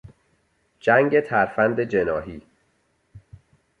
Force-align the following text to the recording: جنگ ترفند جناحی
جنگ 0.79 1.19
ترفند 1.21 1.81
جناحی 1.83 2.41